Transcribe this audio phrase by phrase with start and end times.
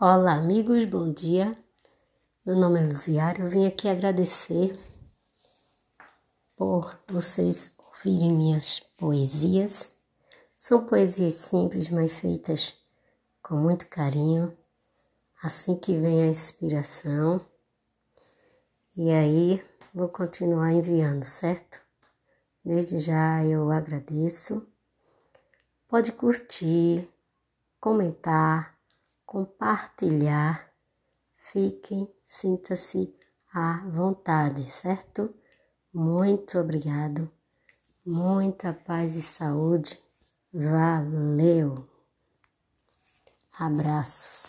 [0.00, 1.56] Olá, amigos, bom dia.
[2.44, 3.48] Meu nome é Luziário.
[3.48, 4.76] Vim aqui agradecer
[6.56, 9.92] por vocês ouvirem minhas poesias.
[10.56, 12.74] São poesias simples, mas feitas
[13.40, 14.58] com muito carinho.
[15.40, 17.46] Assim que vem a inspiração.
[18.96, 19.64] E aí,
[19.94, 21.80] vou continuar enviando, certo?
[22.64, 24.66] Desde já eu agradeço.
[25.86, 27.08] Pode curtir,
[27.78, 28.73] comentar
[29.34, 30.72] compartilhar.
[31.32, 33.12] Fiquem, sinta-se
[33.52, 35.34] à vontade, certo?
[35.92, 37.28] Muito obrigado.
[38.06, 39.98] Muita paz e saúde.
[40.52, 41.84] Valeu.
[43.58, 44.43] Abraços.